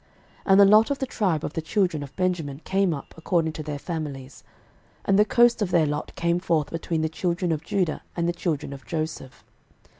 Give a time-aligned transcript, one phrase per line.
[0.39, 3.53] 06:018:011 And the lot of the tribe of the children of Benjamin came up according
[3.53, 4.43] to their families:
[5.05, 8.33] and the coast of their lot came forth between the children of Judah and the
[8.33, 9.43] children of Joseph.